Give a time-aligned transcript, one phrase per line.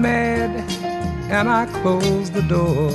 [0.00, 0.50] mad
[1.30, 2.90] and I closed the door.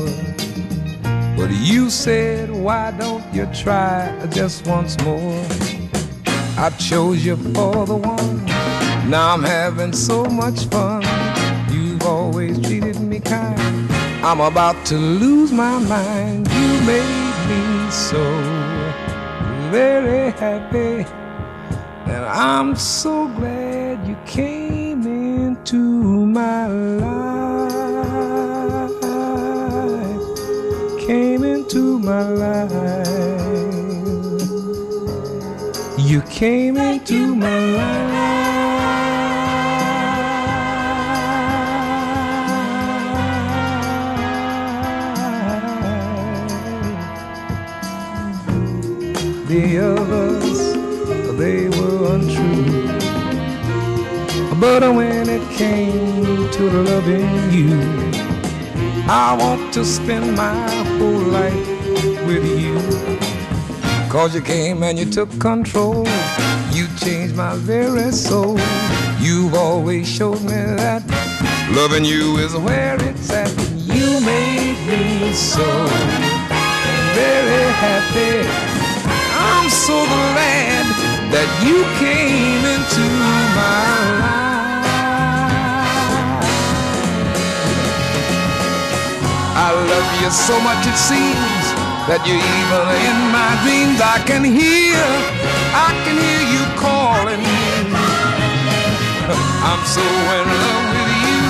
[1.37, 5.45] But you said, why don't you try just once more?
[6.57, 8.45] I chose you for the one.
[9.09, 11.03] Now I'm having so much fun.
[11.71, 13.91] You've always treated me kind.
[14.23, 16.47] I'm about to lose my mind.
[16.47, 18.23] You made me so
[19.71, 21.05] very happy.
[22.05, 23.62] And I'm so glad
[35.97, 38.13] You came into my life.
[49.47, 50.73] The others,
[51.39, 52.87] they were untrue.
[54.59, 57.73] But when it came to loving you,
[59.09, 60.53] I want to spend my
[60.99, 61.72] whole life
[62.27, 62.77] with you.
[64.09, 66.05] Cause you came and you took control.
[66.71, 68.57] You changed my very soul.
[69.19, 71.03] You've always showed me that
[71.75, 73.49] loving you is where it's at.
[73.77, 75.65] You made me so
[77.15, 78.47] very happy.
[79.35, 80.85] I'm so glad
[81.33, 83.05] that you came into
[83.57, 84.53] my life.
[89.55, 91.52] I love you so much it seems
[92.07, 93.99] that you're evil in my dreams.
[94.03, 94.99] I can hear,
[95.71, 97.63] I can hear you calling me.
[99.69, 101.43] I'm so in love with you.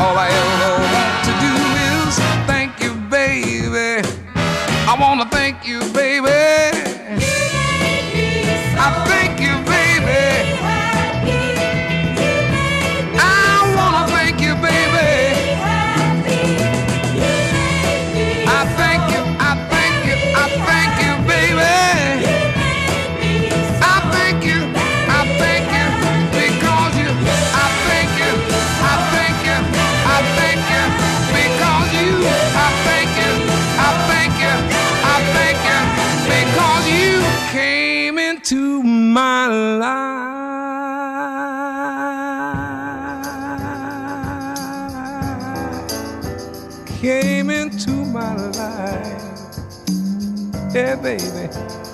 [0.00, 1.52] All I ever want to do
[1.92, 2.12] is
[2.48, 4.00] thank you, baby.
[4.88, 6.32] I wanna thank you, baby.
[8.76, 9.23] I thank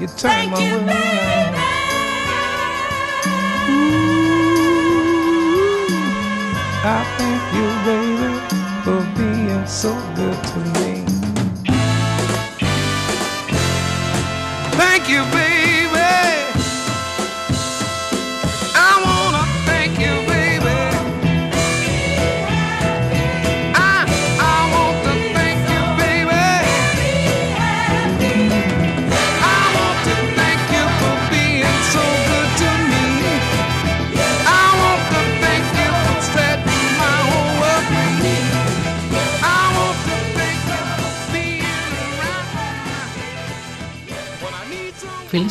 [0.00, 1.54] you turned my world around.
[3.68, 3.72] Ooh,
[6.84, 8.32] I thank you, baby,
[8.84, 10.92] for being so good to me.
[14.78, 15.39] Thank you, baby.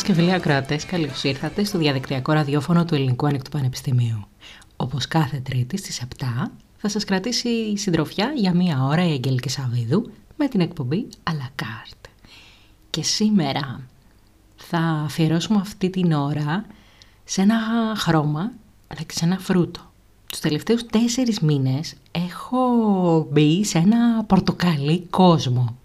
[0.09, 4.27] Και φίλοι ακροατές, καλώς ήρθατε στο διαδικτυακό ραδιόφωνο του Ελληνικού Ανοιχτού Πανεπιστημίου.
[4.75, 6.25] Όπως κάθε Τρίτη στις 7
[6.77, 11.31] θα σας κρατήσει η συντροφιά για μία ώρα η Αγγέλικη Σαββίδου με την εκπομπή à
[11.31, 12.09] la carte.
[12.89, 13.81] Και σήμερα
[14.55, 16.65] θα αφιερώσουμε αυτή την ώρα
[17.23, 17.57] σε ένα
[17.95, 18.51] χρώμα
[18.87, 19.91] αλλά και σε ένα φρούτο.
[20.29, 22.59] Τους τελευταίους τέσσερις μήνες έχω
[23.31, 25.77] μπει σε ένα πορτοκαλί κόσμο.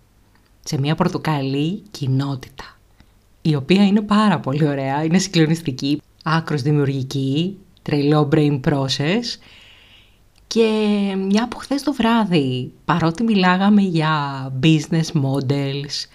[0.65, 2.74] Σε μια πορτοκαλί κοινότητα
[3.47, 9.39] η οποία είναι πάρα πολύ ωραία, είναι συγκλονιστική, άκρος δημιουργική, τρελό brain process
[10.47, 10.69] και
[11.19, 14.13] μια από χθες το βράδυ, παρότι μιλάγαμε για
[14.63, 16.09] business models,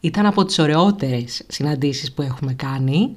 [0.00, 3.14] ήταν από τις ωραιότερες συναντήσεις που έχουμε κάνει,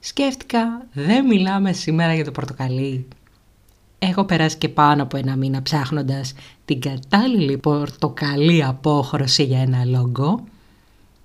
[0.00, 3.08] σκέφτηκα δεν μιλάμε σήμερα για το πορτοκαλί.
[3.98, 6.32] Έχω περάσει και πάνω από ένα μήνα ψάχνοντας
[6.64, 10.44] την κατάλληλη πορτοκαλί απόχρωση για ένα λόγο.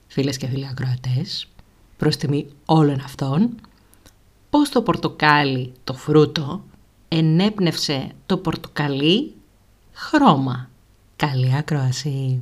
[0.07, 1.48] Φίλες και φίλοι ακροατές,
[1.97, 3.50] προς τιμή όλων αυτών,
[4.50, 6.63] πώς το πορτοκάλι, το φρούτο,
[7.07, 9.33] ενέπνευσε το πορτοκαλί
[9.94, 10.69] χρώμα.
[11.15, 12.38] Καλή ακρόαση.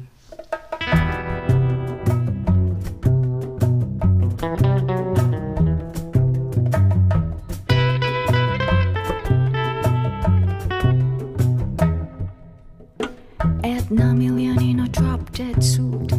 [13.64, 16.10] Edna Million in a drop dead suit.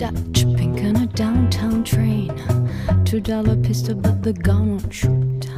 [0.00, 2.29] Dutch pink in a downtown train.
[3.04, 5.48] Two dollar pistol, but the gun won't shoot.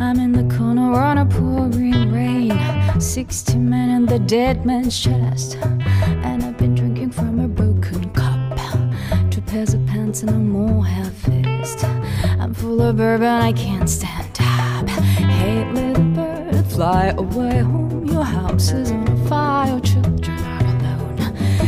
[0.00, 3.00] I'm in the corner on a pouring rain.
[3.00, 5.56] Sixty men in the dead man's chest.
[5.56, 8.58] And I've been drinking from a broken cup.
[9.30, 11.84] Two pairs of pants and a more half fist.
[12.40, 14.88] I'm full of bourbon, I can't stand up.
[14.88, 18.06] Hey, little bird, fly away home.
[18.06, 21.18] Your house is on fire, children are alone.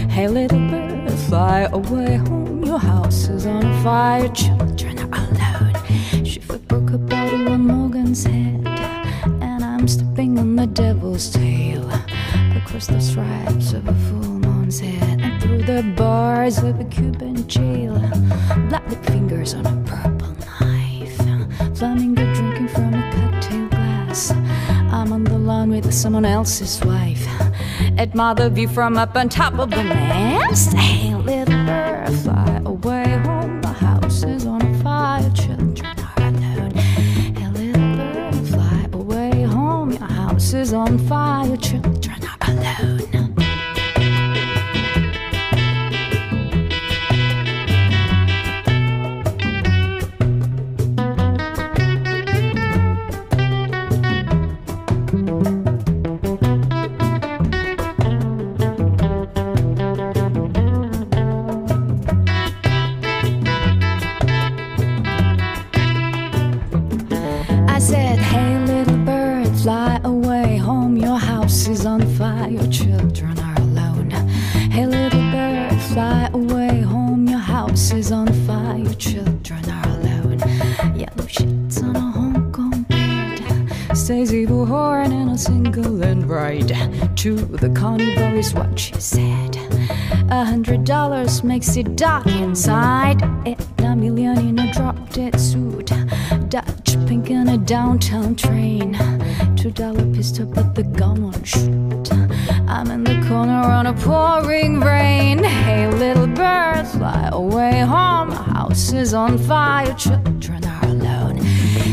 [0.09, 1.00] Hey, little bird,
[1.31, 2.65] fly away home.
[2.65, 6.25] Your house is on fire, children are alone.
[6.25, 8.67] Shiver broke a bottle on Morgan's head,
[9.41, 11.89] and I'm stepping on the devil's tail
[12.57, 17.47] across the stripes of a full moon's head and through the bars of a Cuban
[17.47, 17.95] jail.
[18.69, 21.17] Black fingers on a purple knife,
[21.79, 24.33] flamingo drinking from a cocktail glass.
[24.93, 27.10] I'm on the lawn with someone else's wife.
[28.01, 30.73] Admire the view from up on top of the mast.
[30.73, 33.61] Hey, little bird, fly away home.
[33.61, 36.71] The house is on fire, children are alone.
[36.77, 39.91] Hey, little bird, fly away home.
[39.91, 41.90] Your house is on fire, children
[88.41, 89.55] is what she said.
[90.31, 93.21] A hundred dollars makes it dark inside.
[93.23, 95.93] And a million in a drop dead suit.
[96.49, 98.97] Dutch pink in a downtown train.
[99.57, 102.07] Two dollar pistol, but the gun won't shoot.
[102.67, 105.45] I'm in the corner on a pouring rain.
[105.45, 108.31] Hey, little bird, fly away home.
[108.31, 111.37] House is on fire, children are alone.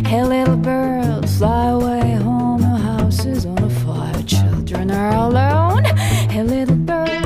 [0.10, 2.62] Hey, little bird, fly away home.
[2.62, 5.67] House is on fire, children are alone.
[6.38, 7.26] Hey, little bird,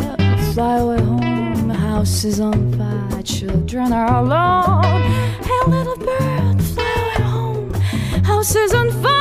[0.54, 1.70] fly away home.
[1.70, 5.02] House is on fire, children are alone.
[5.44, 7.74] Hey, little bird, fly away home.
[8.24, 9.21] House is on fire,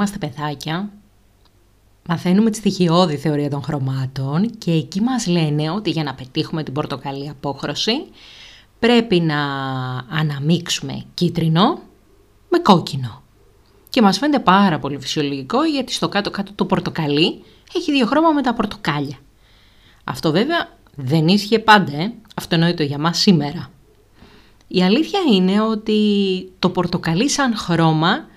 [0.00, 0.90] είμαστε παιδάκια,
[2.08, 6.72] μαθαίνουμε τη στοιχειώδη θεωρία των χρωμάτων και εκεί μας λένε ότι για να πετύχουμε την
[6.72, 7.92] πορτοκαλί απόχρωση
[8.78, 9.38] πρέπει να
[10.08, 11.78] αναμίξουμε κίτρινο
[12.48, 13.22] με κόκκινο.
[13.88, 17.42] Και μας φαίνεται πάρα πολύ φυσιολογικό γιατί στο κάτω-κάτω το πορτοκαλί
[17.74, 19.16] έχει δύο χρώμα με τα πορτοκάλια.
[20.04, 23.70] Αυτό βέβαια δεν ίσχυε πάντα, ε; αυτονόητο για μας σήμερα.
[24.68, 25.98] Η αλήθεια είναι ότι
[26.58, 28.29] το πορτοκαλί σαν χρώμα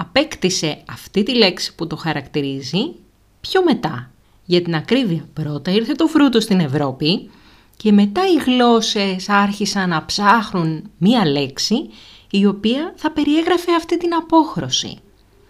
[0.00, 2.94] απέκτησε αυτή τη λέξη που το χαρακτηρίζει
[3.40, 4.10] πιο μετά.
[4.44, 7.30] Για την ακρίβεια πρώτα ήρθε το φρούτο στην Ευρώπη
[7.76, 11.90] και μετά οι γλώσσες άρχισαν να ψάχνουν μία λέξη
[12.30, 14.98] η οποία θα περιέγραφε αυτή την απόχρωση.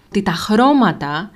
[0.06, 1.30] Ότι τα χρώματα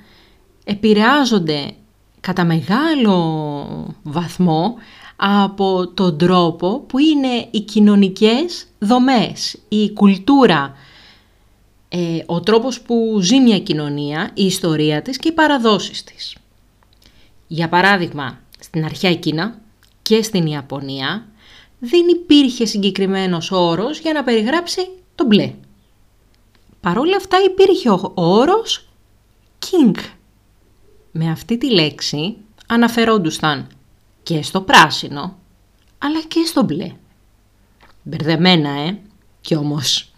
[0.63, 1.73] επηρεάζονται
[2.19, 4.75] κατά μεγάλο βαθμό
[5.15, 10.73] από τον τρόπο που είναι οι κοινωνικές δομές, η κουλτούρα,
[11.95, 16.35] ε, ο τρόπος που ζει μια κοινωνία, η ιστορία της και οι παραδόσεις της.
[17.47, 19.61] Για παράδειγμα, στην αρχαία Κίνα
[20.01, 21.27] και στην Ιαπωνία
[21.79, 25.53] δεν υπήρχε συγκεκριμένος όρος για να περιγράψει το μπλε.
[26.81, 28.87] Παρόλα αυτά υπήρχε ο όρος
[29.59, 29.95] king.
[31.11, 32.35] Με αυτή τη λέξη
[32.67, 33.67] αναφερόντουσαν
[34.23, 35.37] και στο πράσινο,
[35.97, 36.91] αλλά και στο μπλε.
[38.03, 38.99] Μπερδεμένα, ε,
[39.41, 40.12] κι όμως...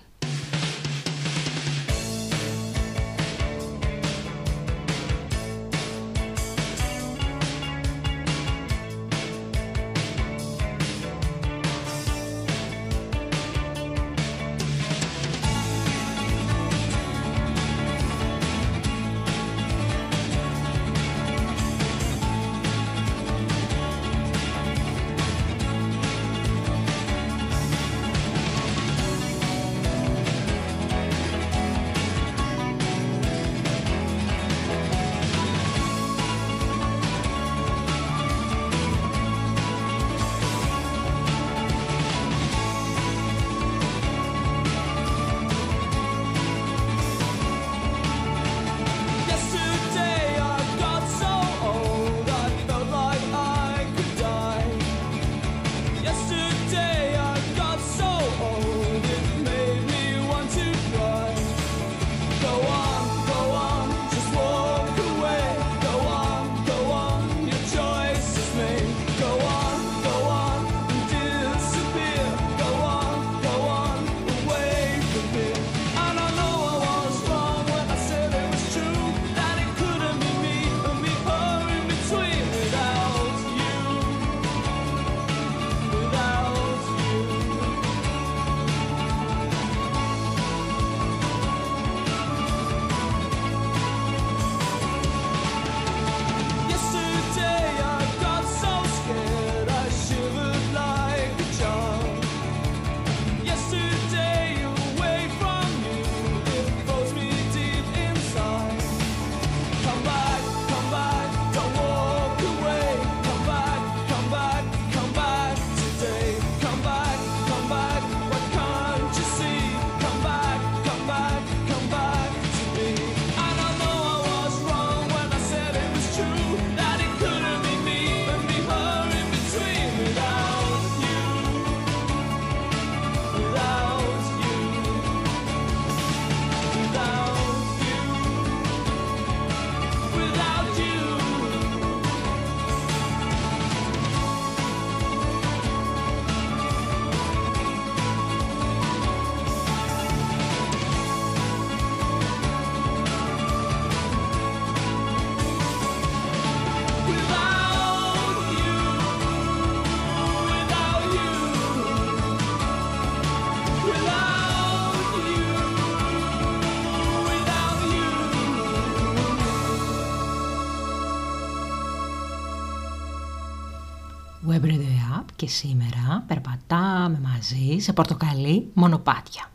[175.46, 179.52] και σήμερα περπατάμε μαζί σε πορτοκαλί μονοπάτια.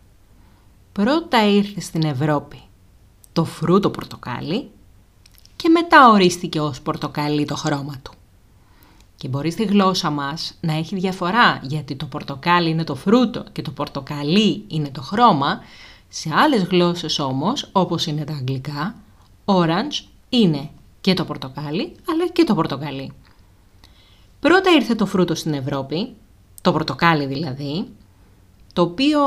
[0.93, 2.61] Πρώτα ήρθε στην Ευρώπη
[3.33, 4.71] το φρούτο πορτοκάλι
[5.57, 8.13] και μετά ορίστηκε ως πορτοκαλί το χρώμα του.
[9.17, 13.63] Και μπορεί στη γλώσσα μας να έχει διαφορά γιατί το πορτοκάλι είναι το φρούτο και
[13.63, 15.61] το πορτοκαλί είναι το χρώμα.
[16.09, 18.95] Σε άλλες γλώσσες όμως, όπως είναι τα αγγλικά,
[19.45, 20.71] orange είναι
[21.01, 23.13] και το πορτοκάλι αλλά και το πορτοκαλί.
[24.41, 26.15] Πρώτα ήρθε το φρούτο στην Ευρώπη,
[26.63, 27.89] το πορτοκάλι δηλαδή,
[28.73, 29.21] το οποίο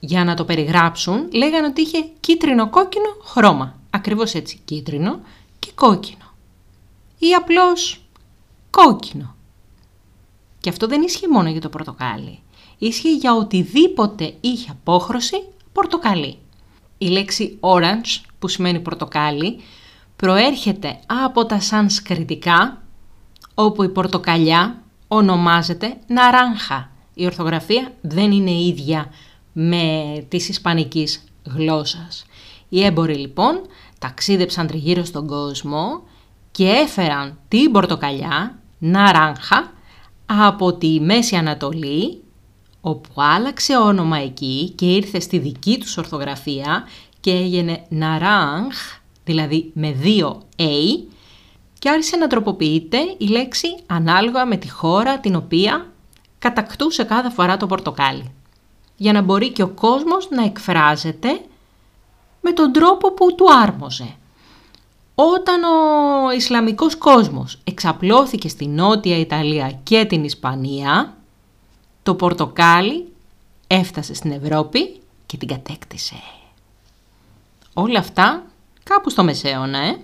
[0.00, 3.80] για να το περιγράψουν λέγανε ότι είχε κίτρινο-κόκκινο χρώμα.
[3.90, 5.20] Ακριβώς έτσι, κίτρινο
[5.58, 6.34] και κόκκινο.
[7.18, 8.04] Ή απλώς
[8.70, 9.34] κόκκινο.
[10.60, 12.38] Και αυτό δεν ίσχυε μόνο για το πορτοκάλι.
[12.78, 16.38] Ίσχυε για οτιδήποτε είχε απόχρωση πορτοκαλί.
[16.98, 19.60] Η λέξη orange, που σημαίνει πορτοκάλι,
[20.16, 22.81] προέρχεται από τα σανσκριτικά,
[23.54, 26.90] όπου η πορτοκαλιά ονομάζεται ναράνχα.
[27.14, 29.10] Η ορθογραφία δεν είναι ίδια
[29.52, 31.24] με της ισπανικής
[31.56, 32.24] γλώσσας.
[32.68, 33.60] Οι έμποροι λοιπόν
[33.98, 36.02] ταξίδεψαν τριγύρω στον κόσμο
[36.50, 39.72] και έφεραν την πορτοκαλιά, ναράνχα,
[40.26, 42.22] από τη Μέση Ανατολή,
[42.80, 46.84] όπου άλλαξε όνομα εκεί και ήρθε στη δική τους ορθογραφία
[47.20, 48.74] και έγινε ναράνχ,
[49.24, 51.11] δηλαδή με δύο A,
[51.82, 55.86] και άρχισε να τροποποιείται η λέξη ανάλογα με τη χώρα την οποία
[56.38, 58.34] κατακτούσε κάθε φορά το πορτοκάλι.
[58.96, 61.40] Για να μπορεί και ο κόσμος να εκφράζεται
[62.40, 64.14] με τον τρόπο που του άρμοζε.
[65.14, 71.16] Όταν ο Ισλαμικός κόσμος εξαπλώθηκε στη Νότια Ιταλία και την Ισπανία,
[72.02, 73.12] το πορτοκάλι
[73.66, 76.16] έφτασε στην Ευρώπη και την κατέκτησε.
[77.74, 78.42] Όλα αυτά
[78.82, 80.00] κάπου στο Μεσαίωνα, ε!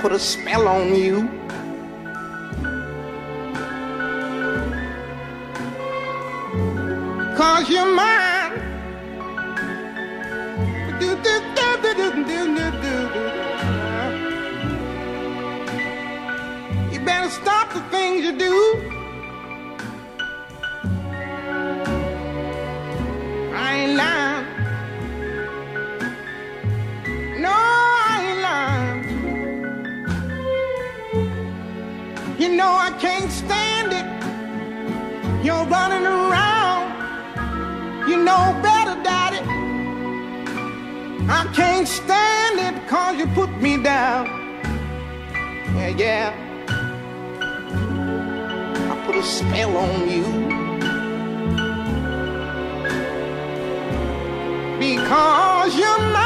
[0.00, 1.28] Put a spell on you.
[7.36, 8.25] Cause you're mine.
[41.38, 44.24] I can't stand it cause you put me down.
[45.76, 46.32] Yeah, yeah.
[48.90, 50.24] I put a spell on you.
[54.78, 56.25] Because you're mine.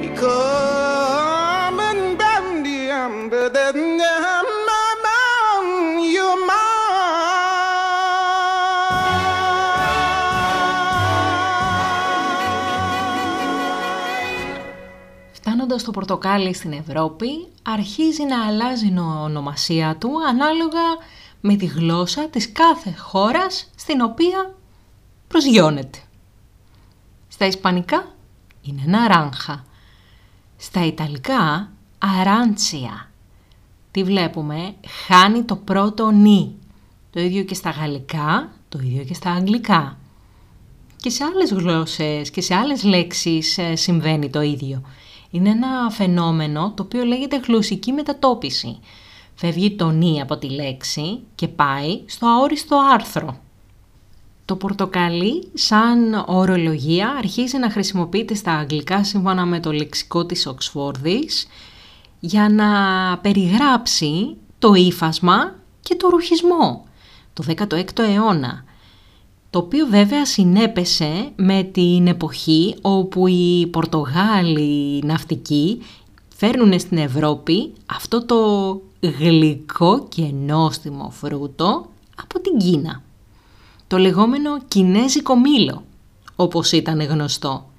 [0.00, 0.72] Because
[6.14, 6.60] you're mine.
[15.32, 20.80] Φτάνοντας στο πορτοκάλι στην Ευρώπη, αρχίζει να αλλάζει η ονομασία του ανάλογα
[21.40, 24.54] με τη γλώσσα της κάθε χώρας στην οποία
[25.32, 25.98] προσγειώνεται.
[27.28, 28.14] Στα Ισπανικά
[28.62, 29.64] είναι ναράνχα.
[30.56, 33.10] Στα Ιταλικά αράντσια.
[33.90, 34.74] Τι βλέπουμε,
[35.06, 36.54] χάνει το πρώτο νι.
[37.10, 39.98] Το ίδιο και στα Γαλλικά, το ίδιο και στα Αγγλικά.
[40.96, 44.82] Και σε άλλες γλώσσες και σε άλλες λέξεις ε, συμβαίνει το ίδιο.
[45.30, 48.78] Είναι ένα φαινόμενο το οποίο λέγεται γλωσσική μετατόπιση.
[49.34, 53.40] Φεύγει το νι από τη λέξη και πάει στο αόριστο άρθρο.
[54.52, 61.46] Το πορτοκαλί σαν ορολογία αρχίζει να χρησιμοποιείται στα αγγλικά σύμφωνα με το λεξικό της Οξφόρδης
[62.20, 62.68] για να
[63.18, 66.84] περιγράψει το ύφασμα και το ρουχισμό
[67.32, 68.64] το 16ο αιώνα
[69.50, 75.78] το οποίο βέβαια συνέπεσε με την εποχή όπου οι Πορτογάλοι ναυτικοί
[76.36, 78.80] φέρνουν στην Ευρώπη αυτό το
[79.18, 81.86] γλυκό και νόστιμο φρούτο
[82.22, 83.02] από την Κίνα.
[83.92, 85.84] Το λεγόμενο κινέζικο μήλο,
[86.36, 87.70] όπως ήταν γνωστό.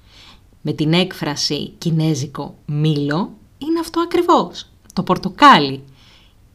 [0.60, 5.82] Με την έκφραση κινέζικο μήλο είναι αυτό ακριβώς, το πορτοκάλι.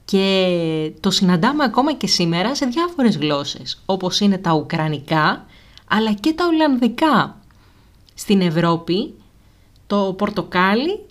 [0.06, 5.46] Και το συναντάμε ακόμα και σήμερα σε διάφορες γλώσσες, όπως είναι τα ουκρανικά,
[5.88, 7.38] αλλά και τα ολλανδικά.
[8.14, 9.14] Στην Ευρώπη
[9.88, 11.06] το πορτοκάλι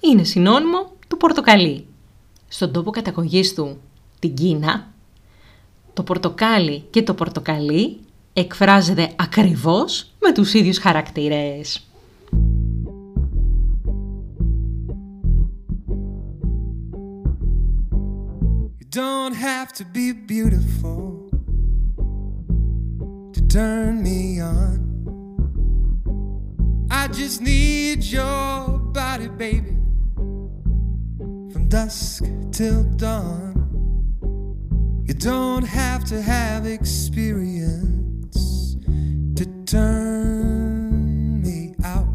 [0.00, 1.86] είναι συνώνυμο του πορτοκαλί.
[2.48, 3.76] Στον τόπο καταγωγής του,
[4.18, 4.93] την Κίνα,
[5.94, 7.96] το πορτοκάλι και το πορτοκαλί
[8.32, 11.86] εκφράζεται ακριβώς με τους ίδιους χαρακτήρες.
[18.94, 21.28] don't have to be beautiful
[23.34, 24.76] to turn me on.
[26.90, 29.76] I just need your body, baby,
[31.52, 33.63] from dusk till dawn.
[35.14, 38.74] You don't have to have experience
[39.36, 42.08] to turn me out.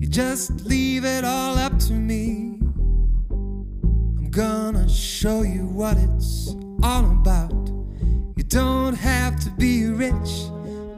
[0.00, 2.58] You just leave it all up to me
[3.30, 6.48] I'm gonna show you what it's
[6.82, 7.52] all about.
[8.36, 10.48] You don't have to be rich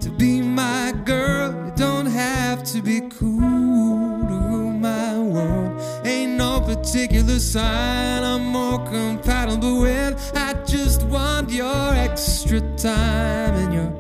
[0.00, 1.52] to be my girl.
[1.66, 5.78] You don't have to be cool to rule my world.
[6.06, 10.32] Ain't no particular sign I'm more compatible with.
[10.34, 13.90] I just want your extra time and your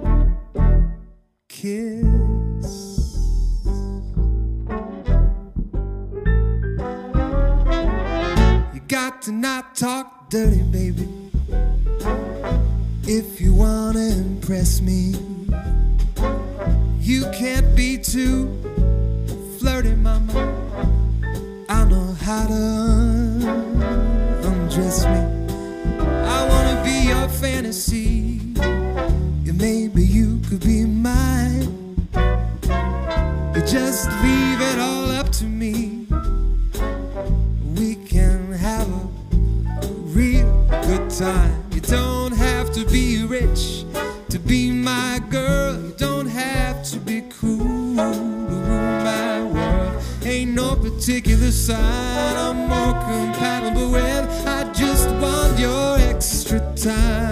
[1.48, 2.02] kiss.
[8.74, 11.08] You got to not talk dirty, baby.
[13.04, 15.14] If you wanna impress me,
[17.00, 18.48] you can't be too
[19.58, 20.32] flirty, mama.
[21.68, 23.19] I know how to
[24.80, 25.20] undress me.
[26.26, 28.40] I wanna be your fantasy.
[29.44, 32.06] Yeah, maybe you could be mine.
[33.54, 36.06] You just leave it all up to me.
[37.76, 41.62] We can have a real good time.
[41.72, 43.84] You don't have to be rich
[44.30, 45.74] to be my girl.
[45.74, 50.02] You don't have to be cool to rule my world.
[50.24, 54.46] Ain't no particular sign I'm more compatible with.
[54.46, 54.69] I
[55.60, 57.29] your extra time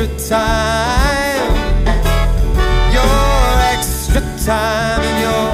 [0.00, 1.52] extra time.
[2.96, 5.46] Your extra time and your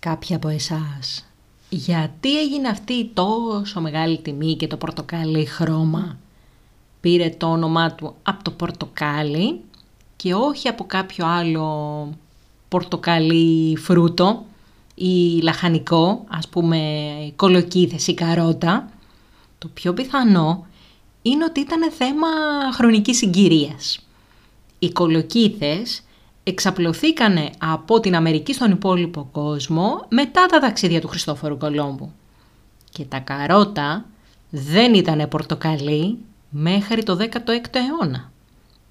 [0.00, 1.24] κάποιοι από εσάς
[1.68, 6.16] γιατί έγινε αυτή η τόσο μεγάλη τιμή και το πορτοκάλι χρώμα
[7.00, 9.60] πήρε το όνομά του από το πορτοκάλι
[10.16, 12.08] και όχι από κάποιο άλλο
[12.68, 14.44] πορτοκαλί φρούτο
[14.94, 16.78] ή λαχανικό, ας πούμε
[17.36, 18.88] κολοκύθες ή καρότα,
[19.58, 20.66] το πιο πιθανό
[21.22, 22.26] είναι ότι ήταν θέμα
[22.72, 24.06] χρονικής συγκυρίας.
[24.78, 26.02] Οι κολοκύθες
[26.42, 32.12] εξαπλωθήκανε από την Αμερική στον υπόλοιπο κόσμο μετά τα ταξίδια του Χριστόφορου Κολόμβου.
[32.90, 34.04] Και τα καρότα
[34.50, 36.18] δεν ήταν πορτοκαλί
[36.50, 38.32] μέχρι το 16ο αιώνα.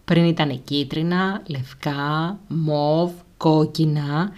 [0.05, 4.31] Πριν ήταν κίτρινα, λευκά, μόβ, κόκκινα,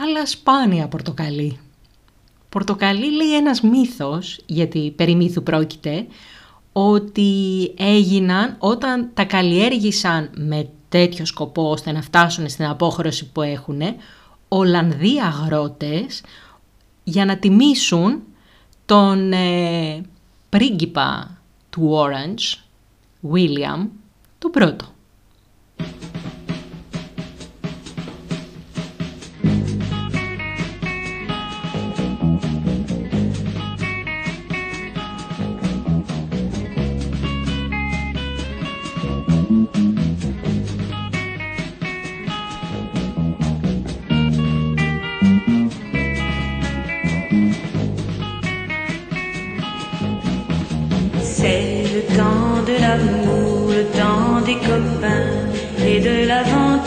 [0.00, 1.58] αλλά σπάνια πορτοκαλί.
[2.48, 6.06] Πορτοκαλί λέει ένας μύθος, γιατί περί μύθου πρόκειται,
[6.72, 7.32] ότι
[7.78, 13.80] έγιναν όταν τα καλλιέργησαν με τέτοιο σκοπό ώστε να φτάσουν στην απόχρωση που έχουν
[14.48, 16.22] Ολλανδοί αγρότες
[17.04, 18.22] για να τιμήσουν
[18.86, 20.00] τον ε,
[20.48, 21.38] πρίγκιπα
[21.70, 22.58] του Orange,
[23.32, 23.86] William,
[24.38, 24.86] τον πρώτο.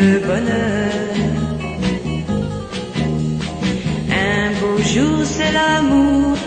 [0.00, 0.92] de bonheur.
[4.10, 6.37] Un beau jour, c'est l'amour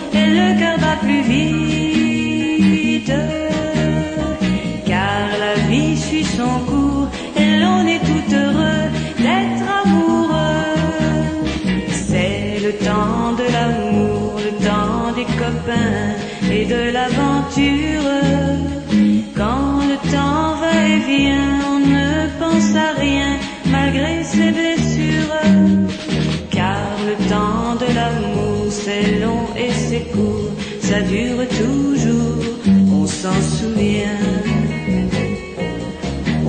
[33.81, 34.21] souvient.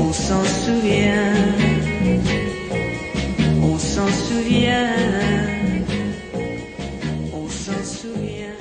[0.05, 1.35] On s'en souvient.
[3.69, 4.93] On s'en souvient.
[7.41, 8.59] On s'en souvient.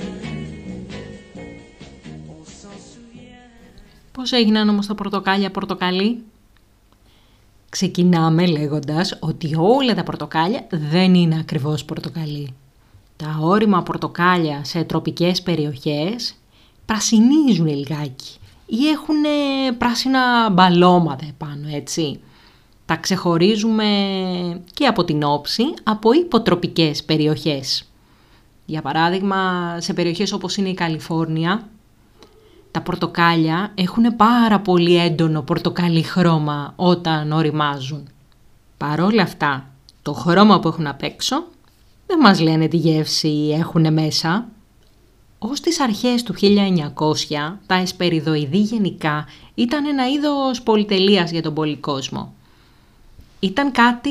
[2.34, 3.50] On s'en souvient.
[4.12, 6.22] Πώς έγιναν όμως τα πορτοκάλια πορτοκαλί;
[7.68, 12.54] Ξεκινάμε λέγοντας ότι όλα τα πορτοκάλια δεν είναι ακριβώς πορτοκαλί.
[13.16, 16.34] Τα όρημα πορτοκάλια σε τροπικές περιοχές
[16.86, 18.36] πρασινίζουν λιγάκι
[18.80, 19.16] ή έχουν
[19.78, 22.20] πράσινα μπαλώματα επάνω, έτσι.
[22.84, 23.86] Τα ξεχωρίζουμε
[24.74, 27.84] και από την όψη από υποτροπικές περιοχές.
[28.64, 31.68] Για παράδειγμα, σε περιοχές όπως είναι η Καλιφόρνια,
[32.70, 38.08] τα πορτοκάλια έχουν πάρα πολύ έντονο πορτοκαλί χρώμα όταν οριμάζουν.
[38.76, 39.66] Παρόλα αυτά,
[40.02, 41.44] το χρώμα που έχουν απ' έξω
[42.06, 44.48] δεν μας λένε τι γεύση έχουν μέσα.
[45.50, 52.34] Ως τις αρχές του 1900, τα εσπεριδοειδή γενικά ήταν ένα είδος πολυτελείας για τον πολυκόσμο.
[53.40, 54.10] Ήταν κάτι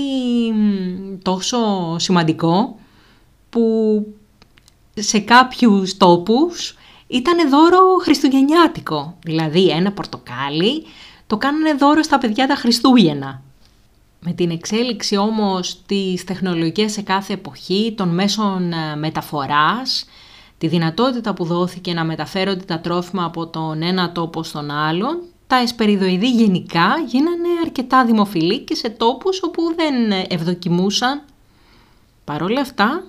[0.54, 1.58] μ, τόσο
[2.00, 2.80] σημαντικό
[3.50, 4.06] που
[4.94, 6.76] σε κάποιους τόπους
[7.08, 9.17] ήταν δώρο χριστουγεννιάτικο.
[9.24, 10.84] Δηλαδή ένα πορτοκάλι
[11.28, 13.41] το κάνανε δώρο στα παιδιά τα Χριστούγεννα.
[14.20, 20.06] Με την εξέλιξη όμως της τεχνολογίας σε κάθε εποχή, των μέσων ε, μεταφοράς,
[20.62, 25.56] τη δυνατότητα που δόθηκε να μεταφέρονται τα τρόφιμα από τον ένα τόπο στον άλλον, τα
[25.56, 31.21] εσπεριδοειδή γενικά γίνανε αρκετά δημοφιλή και σε τόπους όπου δεν ευδοκιμούσαν.
[32.24, 33.04] Παρ' όλα αυτά,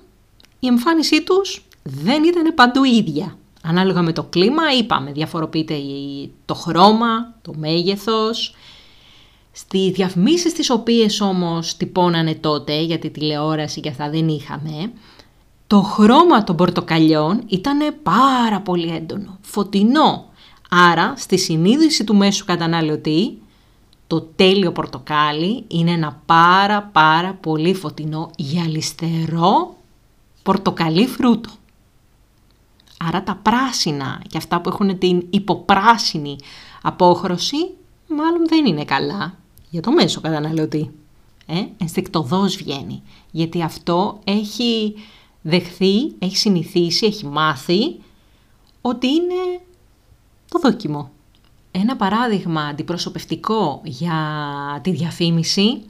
[0.59, 3.37] η εμφάνισή τους δεν ήταν παντού ίδια.
[3.63, 5.75] Ανάλογα με το κλίμα, είπαμε, διαφοροποιείται
[6.45, 8.55] το χρώμα, το μέγεθος.
[9.53, 14.93] Στις διαφημίσεις τις οποίες όμως τυπώνανε τότε, γιατί τηλεόραση και αυτά δεν είχαμε,
[15.73, 20.25] το χρώμα των πορτοκαλιών ήταν πάρα πολύ έντονο, φωτεινό.
[20.71, 23.43] Άρα, στη συνείδηση του μέσου καταναλωτή,
[24.07, 29.77] το τέλειο πορτοκάλι είναι ένα πάρα πάρα πολύ φωτεινό γυαλιστερό
[30.43, 31.51] πορτοκαλί φρούτο.
[33.09, 36.37] Άρα τα πράσινα και αυτά που έχουν την υποπράσινη
[36.83, 37.71] απόχρωση
[38.09, 39.35] μάλλον δεν είναι καλά
[39.71, 40.91] για το μέσο καταναλωτή.
[41.47, 44.95] Ε, ενστικτοδός βγαίνει, γιατί αυτό έχει
[45.43, 48.01] δεχθεί, έχει συνηθίσει, έχει μάθει
[48.81, 49.61] ότι είναι
[50.49, 51.11] το δόκιμο.
[51.71, 54.15] Ένα παράδειγμα αντιπροσωπευτικό για
[54.83, 55.83] τη διαφήμιση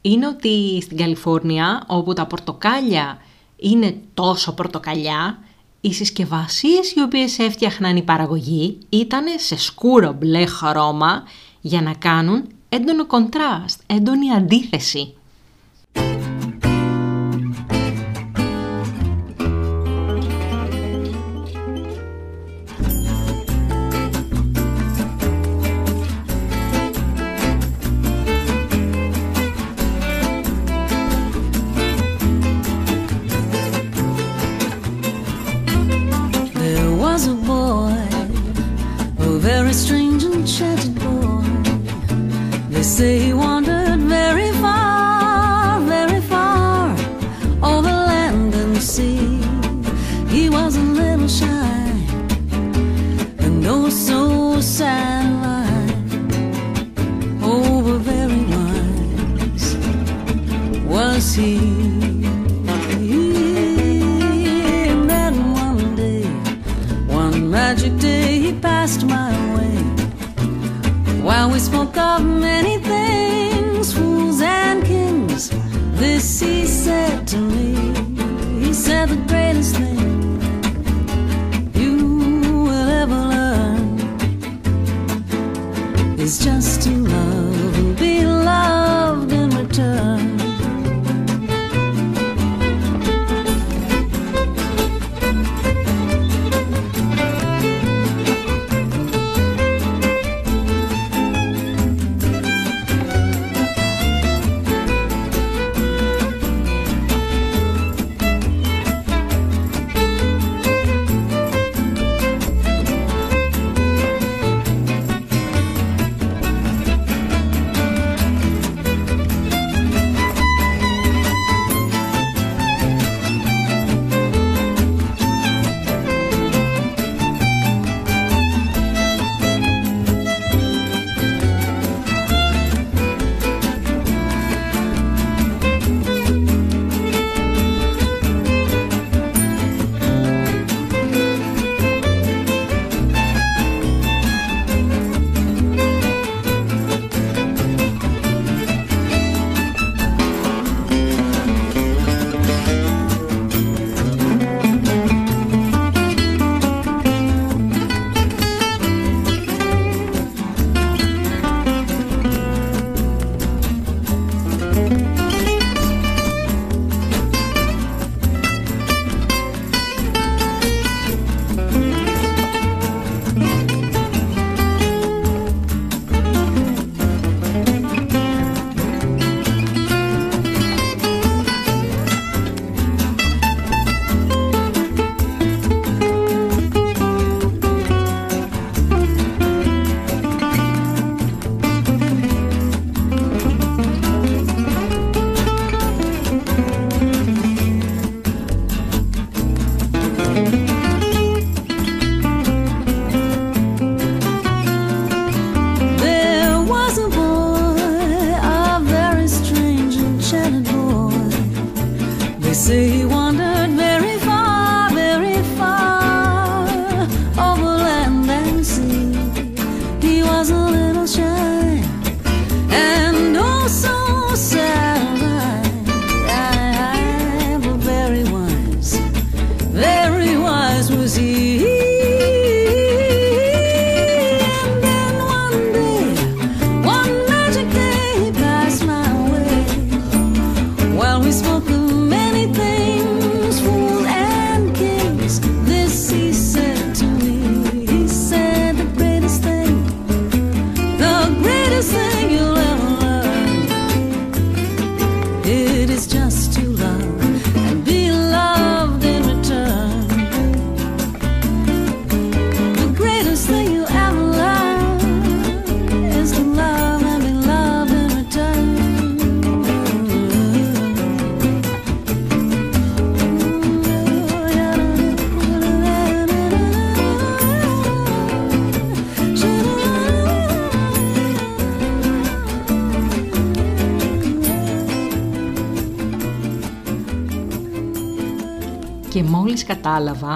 [0.00, 3.18] είναι ότι στην Καλιφόρνια όπου τα πορτοκάλια
[3.56, 5.38] είναι τόσο πορτοκαλιά,
[5.80, 11.22] οι συσκευασίες οι οποίες έφτιαχναν η παραγωγή ήταν σε σκούρο μπλε χρώμα
[11.60, 15.14] για να κάνουν έντονο κοντράστ, έντονη αντίθεση.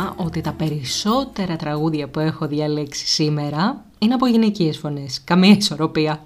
[0.09, 5.21] Κατάλαβα ότι τα περισσότερα τραγούδια που έχω διαλέξει σήμερα είναι από γυναικείες φωνές.
[5.25, 6.23] Καμία ισορροπία.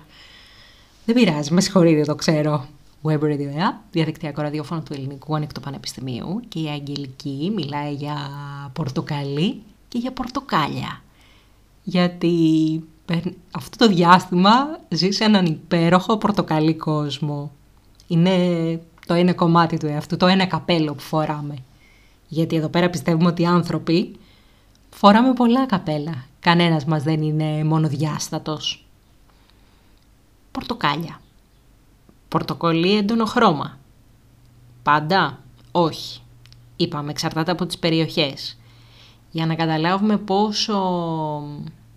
[1.04, 2.66] Δεν πειράζει, με συγχωρείτε, το ξέρω.
[3.04, 8.16] Web Radio App, διαδικτυακό ραδιόφωνο του Ελληνικού Ανοιχτού Πανεπιστημίου και η Αγγελική μιλάει για
[8.72, 11.02] πορτοκαλί και για πορτοκάλια.
[11.82, 12.34] Γιατί
[13.50, 17.50] αυτό το διάστημα ζει σε έναν υπέροχο πορτοκαλί κόσμο.
[18.06, 18.36] Είναι
[19.06, 21.54] το ένα κομμάτι του εαυτού, το ένα καπέλο που φοράμε.
[22.32, 24.16] Γιατί εδώ πέρα πιστεύουμε ότι οι άνθρωποι
[24.90, 26.24] φοράμε πολλά καπέλα.
[26.40, 28.84] Κανένας μας δεν είναι μονοδιάστατος.
[30.52, 31.20] Πορτοκάλια.
[32.28, 33.78] Πορτοκολλή έντονο χρώμα.
[34.82, 35.38] Πάντα.
[35.72, 36.20] Όχι.
[36.76, 38.58] Είπαμε, εξαρτάται από τις περιοχές.
[39.30, 40.78] Για να καταλάβουμε πόσο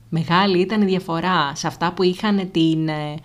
[0.10, 3.16] μεγάλη ήταν η διαφορά σε αυτά που είχαν την ε,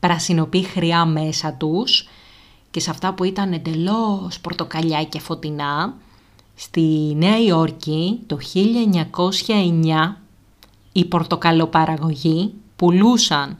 [0.00, 2.08] πρασινοπή χρειά μέσα τους
[2.70, 5.94] και σε αυτά που ήταν εντελώς πορτοκαλιά και φωτεινά,
[6.58, 10.14] στη Νέα Υόρκη το 1909
[10.92, 13.58] οι πορτοκαλοπαραγωγοί πουλούσαν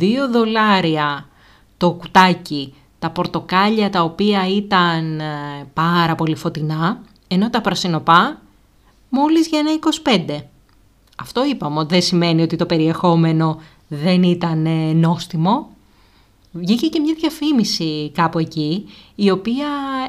[0.00, 1.28] 2 δολάρια
[1.76, 5.24] το κουτάκι τα πορτοκάλια τα οποία ήταν ε,
[5.74, 8.40] πάρα πολύ φωτεινά, ενώ τα πρασινοπά
[9.08, 9.70] μόλις για ένα
[10.38, 10.42] 25.
[11.16, 15.70] Αυτό είπαμε, δεν σημαίνει ότι το περιεχόμενο δεν ήταν ε, νόστιμο.
[16.52, 19.68] Βγήκε και μια διαφήμιση κάπου εκεί, η οποία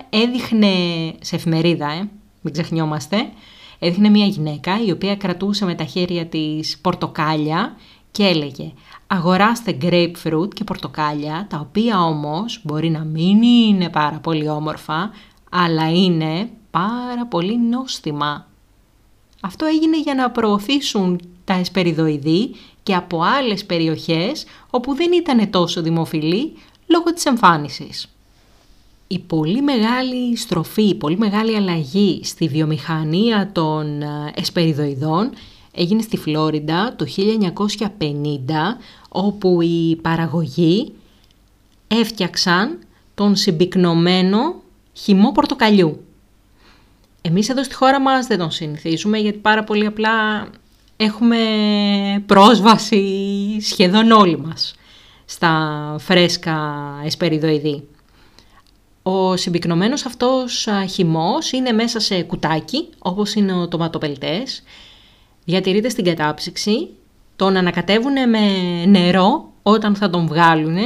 [0.10, 0.74] έδειχνε
[1.22, 2.10] σε εφημερίδα, ε,
[2.42, 3.30] μην ξεχνιόμαστε,
[3.80, 7.76] έδειχνε μια γυναίκα η οποία κρατούσε με τα χέρια της πορτοκάλια
[8.12, 8.72] και έλεγε
[9.12, 15.12] αγοράστε grapefruit και πορτοκάλια, τα οποία όμως μπορεί να μην είναι πάρα πολύ όμορφα,
[15.50, 18.49] αλλά είναι πάρα πολύ νόστιμα.
[19.42, 25.82] Αυτό έγινε για να προωθήσουν τα εσπεριδοειδή και από άλλες περιοχές όπου δεν ήταν τόσο
[25.82, 26.54] δημοφιλή
[26.88, 28.08] λόγω της εμφάνισης.
[29.08, 35.30] Η πολύ μεγάλη στροφή, η πολύ μεγάλη αλλαγή στη βιομηχανία των ε, εσπεριδοειδών
[35.72, 37.88] έγινε στη Φλόριντα το 1950
[39.10, 40.94] όπου οι παραγωγοί
[41.88, 42.80] έφτιαξαν
[43.16, 44.56] τον συμπυκνωμένο
[44.94, 46.04] χυμό πορτοκαλιού.
[47.22, 50.48] Εμείς εδώ στη χώρα μας δεν τον συνηθίζουμε γιατί πάρα πολύ απλά
[50.96, 51.38] έχουμε
[52.26, 54.76] πρόσβαση σχεδόν όλοι μας
[55.26, 56.58] στα φρέσκα
[57.06, 57.88] εσπεριδοειδή.
[59.04, 64.64] Ο συμπυκνωμένος αυτός χυμός είναι μέσα σε κουτάκι όπως είναι ο τοματοπελτές.
[65.46, 66.90] Διατηρείται στην κατάψυξη,
[67.36, 70.78] τον ανακατεύουν με νερό όταν θα τον βγάλουν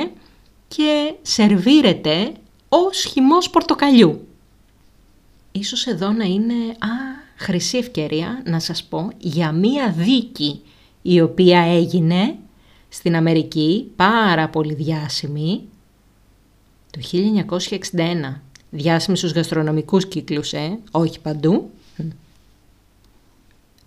[0.68, 2.32] και σερβίρεται
[2.70, 4.28] ως χυμός πορτοκαλιού.
[5.56, 6.88] Ίσως εδώ να είναι α,
[7.36, 10.62] χρυσή ευκαιρία να σας πω για μία δίκη
[11.02, 12.36] η οποία έγινε
[12.90, 15.62] στην Αμερική πάρα πολύ διάσημη
[16.92, 17.00] το
[17.92, 18.42] 1961.
[18.70, 21.72] Διάσημη στους γαστρονομικούς κύκλους, ε, όχι παντού.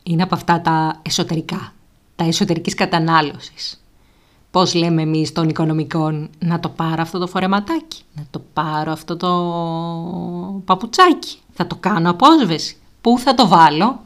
[0.02, 1.74] Είναι από αυτά τα εσωτερικά,
[2.16, 3.85] τα εσωτερικής κατανάλωσης.
[4.50, 9.16] Πώς λέμε εμείς των οικονομικών να το πάρω αυτό το φορεματάκι, να το πάρω αυτό
[9.16, 9.30] το
[10.64, 12.76] παπουτσάκι, θα το κάνω απόσβεση.
[13.00, 14.00] Πού θα το βάλω;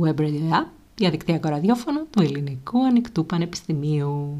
[0.00, 4.36] Web Radio App, διαδικτυακό ραδιόφωνο του Ελληνικού Ανοιχτού Πανεπιστημίου.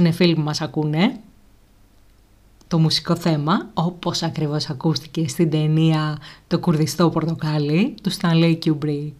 [0.00, 1.20] Συνεφίλοι που μας ακούνε
[2.68, 9.14] το μουσικό θέμα, όπως ακριβώς ακούστηκε στην ταινία «Το κουρδιστό πορτοκάλι» του Stanley Kubrick.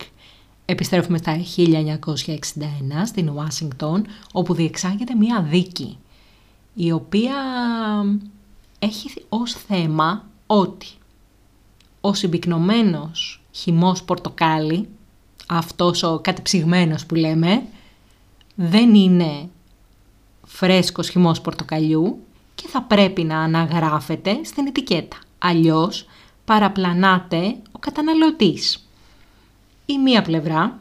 [0.64, 5.98] Επιστρέφουμε στα 1961 στην Ουάσιγκτον, όπου διεξάγεται μία δίκη,
[6.74, 7.34] η οποία
[8.78, 10.88] έχει ως θέμα ότι
[12.00, 14.88] ο συμπυκνωμένος χυμός πορτοκάλι,
[15.48, 17.62] αυτός ο κατεψυγμένος που λέμε,
[18.54, 19.48] δεν είναι
[20.52, 22.18] φρέσκος χυμός πορτοκαλιού
[22.54, 25.16] και θα πρέπει να αναγράφεται στην ετικέτα.
[25.38, 26.06] Αλλιώς
[26.44, 28.88] παραπλανάται ο καταναλωτής.
[29.86, 30.78] Η μία πλευρά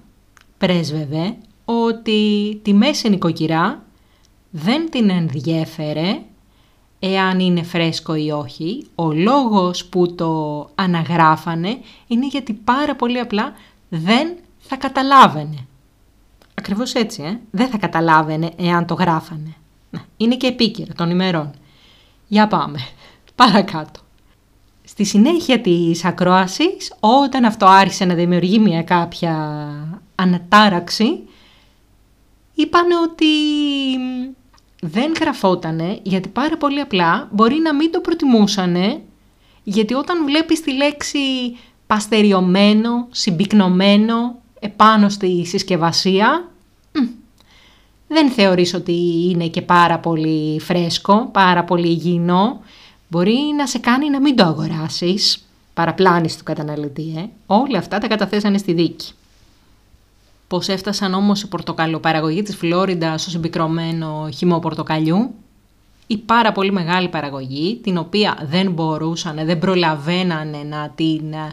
[0.57, 3.83] πρέσβευε ότι τη μέση νοικοκυρά
[4.49, 6.21] δεν την ενδιέφερε
[6.99, 8.87] εάν είναι φρέσκο ή όχι.
[8.95, 13.53] Ο λόγος που το αναγράφανε είναι γιατί πάρα πολύ απλά
[13.89, 15.67] δεν θα καταλάβαινε.
[16.59, 19.55] Ακριβώς έτσι, ε; δεν θα καταλάβαινε εάν το γράφανε.
[20.17, 21.51] Είναι και επίκαιρο των ημερών.
[22.27, 22.79] Για πάμε.
[23.35, 23.99] Παρακάτω.
[24.83, 29.35] Στη συνέχεια της ακρόασης, όταν αυτό άρχισε να δημιουργεί μια κάποια
[30.15, 31.19] ανατάραξη,
[32.53, 33.25] είπανε ότι
[34.81, 39.01] δεν γραφότανε γιατί πάρα πολύ απλά μπορεί να μην το προτιμούσανε
[39.63, 41.19] γιατί όταν βλέπεις τη λέξη
[41.87, 46.49] παστεριωμένο, συμπυκνωμένο επάνω στη συσκευασία
[48.11, 52.59] δεν θεωρείς ότι είναι και πάρα πολύ φρέσκο, πάρα πολύ υγιεινό.
[53.07, 57.25] Μπορεί να σε κάνει να μην το αγοράσεις, παραπλάνεις του καταναλωτή, ε.
[57.45, 59.11] Όλα αυτά τα καταθέσανε στη δίκη.
[60.47, 65.33] Πώς έφτασαν όμως η πορτοκαλιοπαραγωγή της Φλόριντα στο συμπικρωμένο χυμό πορτοκαλιού;
[66.07, 71.51] Η πάρα πολύ μεγάλη παραγωγή, την οποία δεν μπορούσαν, δεν προλαβαίνανε να την ε,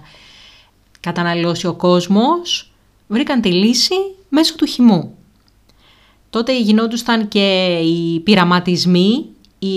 [1.00, 2.70] καταναλώσει ο κόσμος,
[3.06, 3.94] βρήκαν τη λύση
[4.28, 5.14] μέσω του χυμού.
[6.30, 9.24] Τότε γινόντουσαν και οι πειραματισμοί
[9.58, 9.74] οι...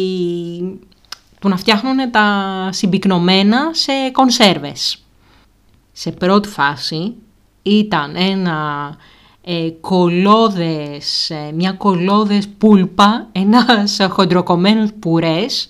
[1.40, 5.04] του να φτιάχνουν τα συμπυκνωμένα σε κονσέρβες.
[5.92, 7.14] Σε πρώτη φάση
[7.62, 8.96] ήταν ένα
[9.42, 15.70] ε, κολόδες, ε, μια κολόδες πούλπα, ένας χοντροκομμένος πουρές,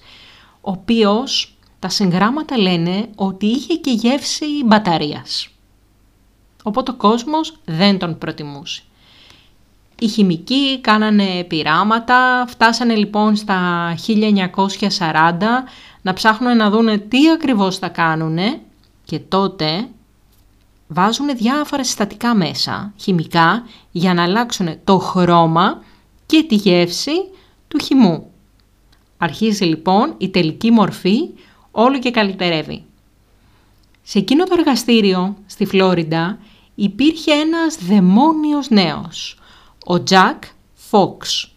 [0.61, 5.49] ο οποίος τα συγγράμματα λένε ότι είχε και γεύση μπαταρίας.
[6.63, 8.81] Οπότε ο κόσμος δεν τον προτιμούσε.
[9.99, 15.33] Οι χημικοί κάνανε πειράματα, φτάσανε λοιπόν στα 1940
[16.01, 18.59] να ψάχνουν να δούνε τι ακριβώς θα κάνουνε
[19.03, 19.87] και τότε
[20.87, 25.81] βάζουν διάφορα συστατικά μέσα, χημικά, για να αλλάξουν το χρώμα
[26.25, 27.11] και τη γεύση
[27.67, 28.31] του χυμού.
[29.17, 31.29] Αρχίζει λοιπόν η τελική μορφή
[31.71, 32.85] όλο και καλυτερεύει.
[34.11, 36.37] Σε εκείνο το εργαστήριο στη Φλόριντα
[36.75, 39.39] υπήρχε ένας δαιμόνιος νέος,
[39.85, 40.43] ο Τζακ
[40.73, 41.51] Φόξ.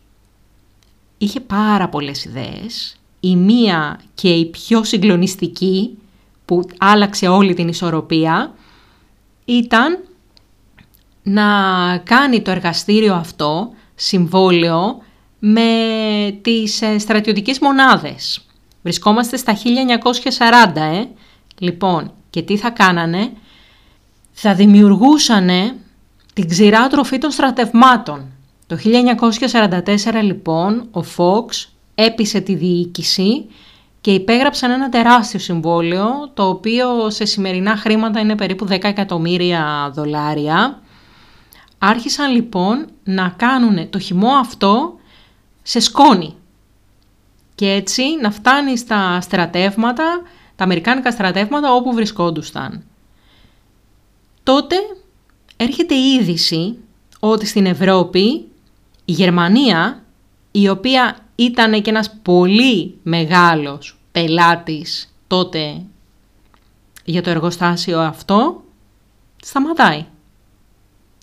[1.18, 5.98] Είχε πάρα πολλές ιδέες, η μία και η πιο συγκλονιστική
[6.44, 8.55] που άλλαξε όλη την ισορροπία
[9.44, 9.98] ήταν
[11.22, 11.46] να
[11.98, 15.03] κάνει το εργαστήριο αυτό συμβόλαιο
[15.38, 15.70] με
[16.42, 18.46] τις ε, στρατιωτικές μονάδες.
[18.82, 21.05] Βρισκόμαστε στα 1940, ε.
[21.59, 23.33] Λοιπόν, και τι θα κάνανε,
[24.33, 25.74] θα δημιουργούσανε
[26.35, 28.26] την ξηρά τροφή των στρατευμάτων.
[28.66, 28.78] Το
[30.12, 33.47] 1944 λοιπόν ο Φόξ έπεισε τη διοίκηση
[34.01, 40.80] και υπέγραψαν ένα τεράστιο συμβόλαιο, το οποίο σε σημερινά χρήματα είναι περίπου 10 εκατομμύρια δολάρια.
[41.78, 44.95] Άρχισαν λοιπόν να κάνουν το χυμό αυτό
[45.62, 46.35] σε σκόνη
[47.55, 50.22] και έτσι να φτάνει στα στρατεύματα,
[50.57, 52.84] τα αμερικάνικα στρατεύματα όπου βρισκόντουσαν.
[54.42, 54.76] Τότε
[55.57, 56.78] έρχεται η είδηση
[57.20, 58.48] ότι στην Ευρώπη
[59.05, 60.03] η Γερμανία,
[60.50, 65.82] η οποία ήταν και ένας πολύ μεγάλος πελάτης τότε
[67.05, 68.62] για το εργοστάσιο αυτό,
[69.42, 70.07] σταματάει.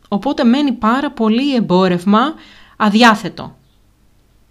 [0.08, 2.34] Οπότε μένει πάρα πολύ εμπόρευμα
[2.78, 3.58] αδιάθετο.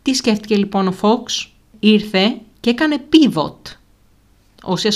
[0.03, 3.78] Τι σκέφτηκε λοιπόν ο Φόξ, ήρθε και έκανε pivot.
[4.63, 4.89] Όσοι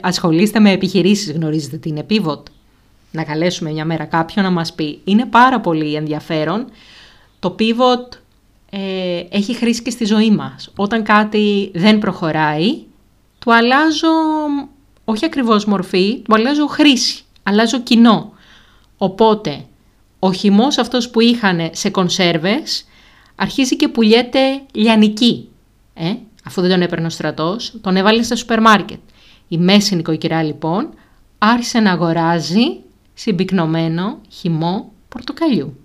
[0.00, 2.42] ασχολείστε με επιχειρήσεις γνωρίζετε τι είναι pivot
[3.10, 5.00] να καλέσουμε μια μέρα κάποιον να μας πει.
[5.04, 6.66] Είναι πάρα πολύ ενδιαφέρον.
[7.38, 8.18] Το pivot
[8.70, 10.70] ε, έχει χρήση και στη ζωή μας.
[10.76, 12.78] Όταν κάτι δεν προχωράει,
[13.38, 14.08] του αλλάζω,
[15.04, 18.32] όχι ακριβώς μορφή, του αλλάζω χρήση, αλλάζω κοινό.
[18.98, 19.64] Οπότε,
[20.18, 22.84] ο χυμός αυτός που είχαν σε κονσέρβες
[23.36, 25.48] αρχίζει και πουλιέται λιανική.
[25.94, 26.14] Ε,
[26.48, 28.98] αφού δεν τον έπαιρνε ο στρατός, τον έβαλε στα σούπερ μάρκετ.
[29.48, 30.88] Η μέση νοικοκυρά λοιπόν
[31.38, 32.80] άρχισε να αγοράζει
[33.14, 35.76] συμπυκνωμένο χυμό πορτοκαλιού.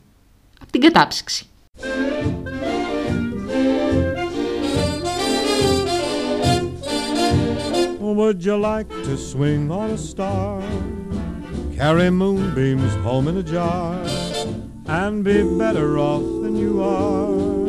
[0.61, 1.47] Από την κατάψυξη.
[8.19, 10.61] Would you like to swing on a star?
[11.77, 13.89] Carry moonbeams home in a jar
[14.99, 17.62] and be better off than you are?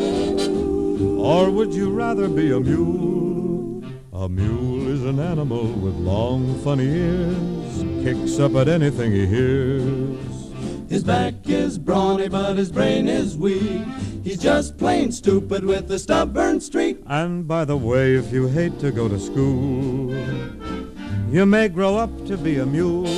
[1.25, 3.83] Or would you rather be a mule?
[4.13, 10.53] A mule is an animal with long, funny ears, kicks up at anything he hears.
[10.91, 13.87] His back is brawny, but his brain is weak.
[14.23, 17.01] He's just plain stupid with a stubborn streak.
[17.07, 20.13] And by the way, if you hate to go to school,
[21.35, 23.09] you may grow up to be a mule.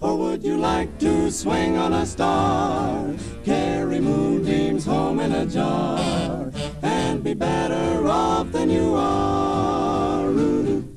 [0.00, 3.14] Or would you like to swing on a star?
[3.44, 6.50] Carry moonbeams home in a jar
[6.82, 10.26] and be better off than you are.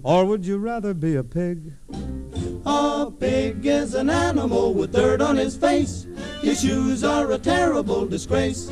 [0.01, 1.71] Or would you rather be a pig?
[2.65, 6.07] A pig is an animal with dirt on his face.
[6.41, 8.71] His shoes are a terrible disgrace.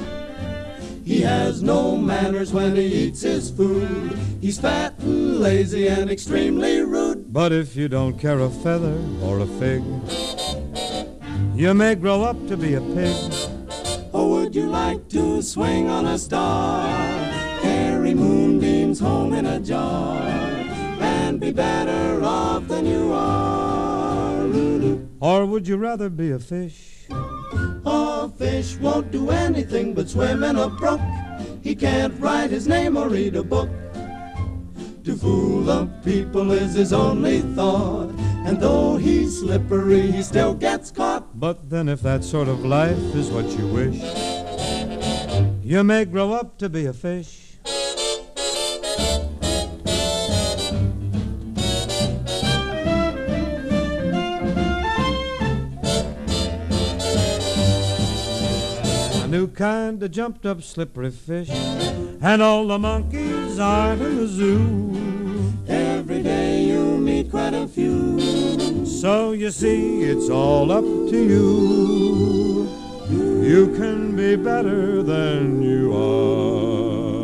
[1.05, 4.17] He has no manners when he eats his food.
[4.41, 7.06] He's fat and lazy and extremely rude.
[7.29, 9.83] But if you don't care a feather or a fig,
[11.53, 13.15] you may grow up to be a pig.
[14.13, 16.87] Or would you like to swing on a star?
[17.61, 20.17] Carry moonbeams home in a jar
[21.01, 24.47] and be better off than you are.
[25.19, 27.07] Or would you rather be a fish?
[27.85, 31.01] A fish won't do anything but swim in a brook.
[31.61, 33.69] He can't write his name or read a book.
[35.07, 38.09] To fool the people is his only thought.
[38.45, 41.39] And though he's slippery, he still gets caught.
[41.39, 44.03] But then, if that sort of life is what you wish,
[45.63, 47.46] you may grow up to be a fish.
[59.57, 64.93] Kind of jumped up slippery fish, and all the monkeys aren't in the zoo.
[65.67, 68.85] Every day you meet quite a few.
[68.85, 72.69] So you see, it's all up to you.
[73.09, 77.17] You can be better than you are.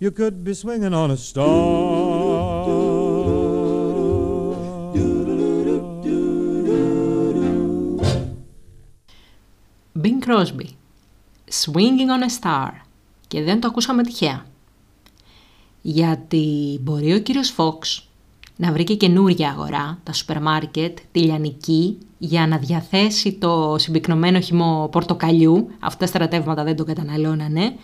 [0.00, 2.07] You could be swinging on a star.
[10.02, 10.68] Bing Crosby,
[11.50, 12.70] Swinging on a Star
[13.28, 14.46] και δεν το ακούσαμε τυχαία.
[15.82, 18.08] Γιατί μπορεί ο κύριος Φόξ
[18.56, 24.40] να βρει και καινούρια αγορά, τα σούπερ μάρκετ, τη λιανική, για να διαθέσει το συμπυκνωμένο
[24.40, 27.74] χυμό πορτοκαλιού, αυτά τα στρατεύματα δεν το καταναλώνανε,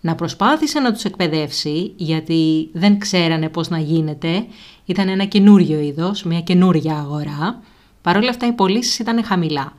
[0.00, 4.46] να προσπάθησε να τους εκπαιδεύσει, γιατί δεν ξέρανε πώς να γίνεται,
[4.84, 7.62] ήταν ένα καινούριο είδος, μια καινούρια αγορά,
[8.02, 9.72] παρόλα αυτά οι πωλήσεις ήταν χαμηλά.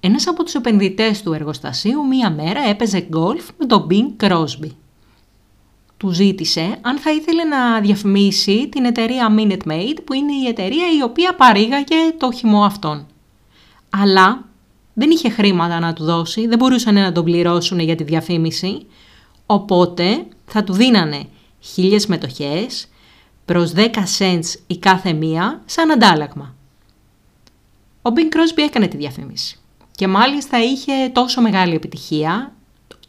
[0.00, 4.70] Ένας από τους επενδυτές του εργοστασίου μία μέρα έπαιζε γκολφ με τον Bing Crosby.
[5.96, 10.86] Του ζήτησε αν θα ήθελε να διαφημίσει την εταιρεία Minute Maid που είναι η εταιρεία
[10.98, 13.06] η οποία παρήγαγε το χυμό αυτόν.
[13.90, 14.44] Αλλά
[14.94, 18.86] δεν είχε χρήματα να του δώσει, δεν μπορούσαν να τον πληρώσουν για τη διαφήμιση,
[19.46, 21.28] οπότε θα του δίνανε
[21.60, 22.88] χίλιες μετοχές
[23.44, 23.88] προς 10
[24.18, 26.54] cents η κάθε μία σαν αντάλλαγμα.
[28.02, 29.60] Ο Bing Crosby έκανε τη διαφήμιση.
[29.96, 32.52] Και μάλιστα είχε τόσο μεγάλη επιτυχία,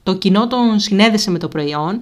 [0.04, 2.02] το κοινό τον συνέδεσε με το προϊόν,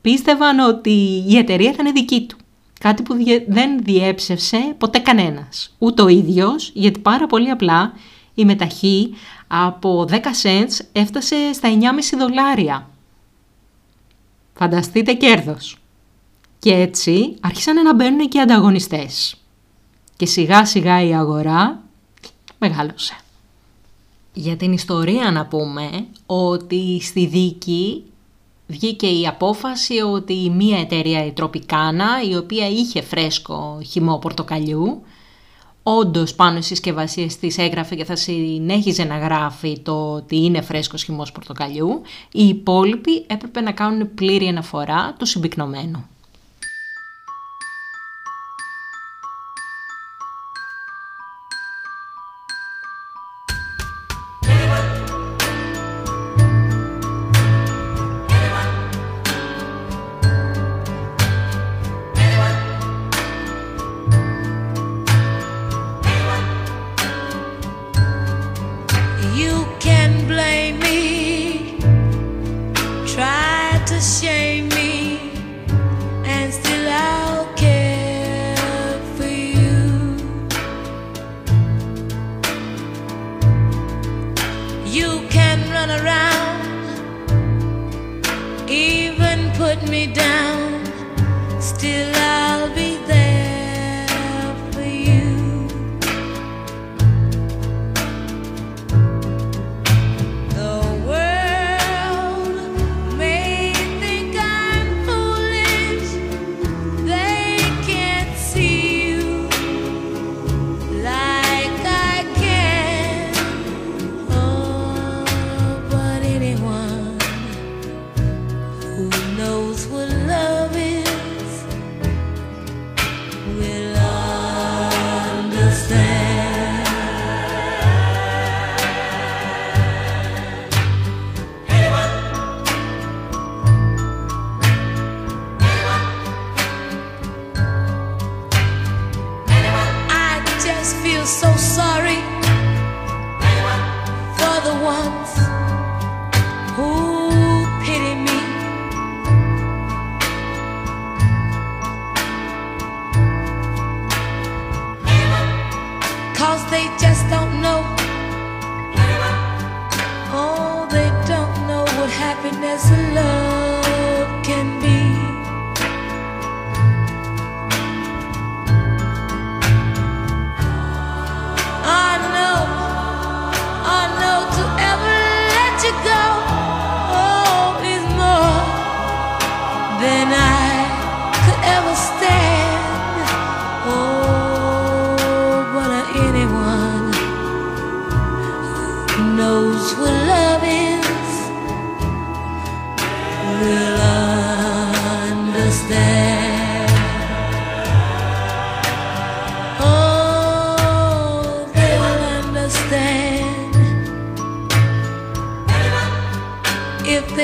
[0.00, 2.36] πίστευαν ότι η εταιρεία ήταν δική του.
[2.80, 3.14] Κάτι που
[3.48, 5.74] δεν διέψευσε ποτέ κανένας.
[5.78, 7.92] Ούτε ο ίδιος, γιατί πάρα πολύ απλά
[8.34, 9.14] η μεταχή
[9.46, 12.90] από 10 cents έφτασε στα 9,5 δολάρια.
[14.54, 15.76] Φανταστείτε κέρδος.
[16.58, 19.36] Και έτσι άρχισαν να μπαίνουν και οι ανταγωνιστές.
[20.16, 21.82] Και σιγά σιγά η αγορά
[22.58, 23.16] μεγάλωσε.
[24.38, 28.02] Για την ιστορία να πούμε ότι στη δίκη
[28.66, 35.02] βγήκε η απόφαση ότι μία εταιρεία η Τροπικάνα, η οποία είχε φρέσκο χυμό πορτοκαλιού,
[35.82, 41.02] όντως πάνω στις συσκευασίες της έγραφε και θα συνέχιζε να γράφει το ότι είναι φρέσκος
[41.04, 46.06] χυμός πορτοκαλιού, οι υπόλοιποι έπρεπε να κάνουν πλήρη αναφορά του συμπυκνωμένου.
[84.96, 86.62] You can run around,
[88.66, 90.86] even put me down,
[91.60, 92.25] still I'll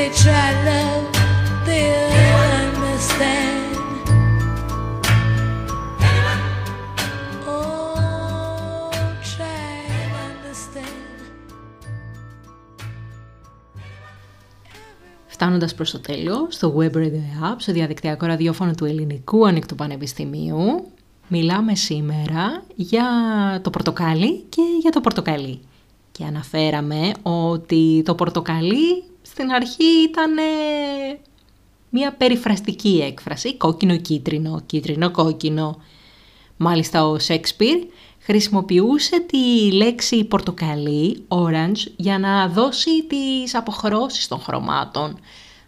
[0.02, 1.04] they try love.
[1.66, 3.72] They'll understand.
[7.46, 8.90] Oh,
[9.32, 9.68] try
[10.00, 11.20] and understand.
[15.26, 20.86] Φτάνοντας προς το τέλος, στο Web Radio App, στο διαδικτυακό ραδιόφωνο του Ελληνικού Ανοιχτού Πανεπιστημίου,
[21.28, 23.04] μιλάμε σήμερα για
[23.62, 25.60] το πορτοκάλι και για το πορτοκαλί.
[26.12, 29.04] Και αναφέραμε ότι το πορτοκαλί
[29.42, 30.42] στην αρχή ήταν ε,
[31.88, 35.80] μια περιφραστική έκφραση, κόκκινο-κίτρινο, κίτρινο-κόκκινο.
[36.56, 37.78] Μάλιστα ο Σέξπιρ
[38.18, 45.18] χρησιμοποιούσε τη λέξη πορτοκαλί, orange, για να δώσει τις αποχρώσεις των χρωμάτων.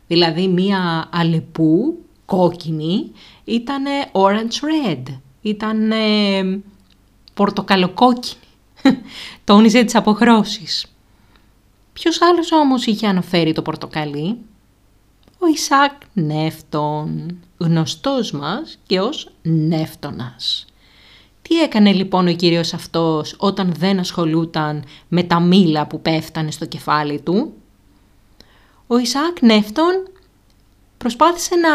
[0.07, 3.11] Δηλαδή μία αλεπού, κόκκινη,
[3.45, 5.03] ήταν orange red,
[5.43, 5.93] ήταν
[7.35, 8.41] πορτοκαλοκόκκινη.
[9.45, 10.94] Τόνιζε τις αποχρώσεις.
[11.95, 14.37] Ποιος άλλος όμως είχε αναφέρει το πορτοκαλί;
[15.39, 20.65] Ο Ισάκ Νεύτων, γνωστός μας και ως Νεύτωνας.
[21.43, 26.67] Τι έκανε λοιπόν ο κύριος αυτός όταν δεν ασχολούταν με τα μήλα που πέφτανε στο
[26.67, 27.53] κεφάλι του;
[28.87, 30.09] Ο Ισάκ Νεύτων
[30.99, 31.71] προσπάθησε να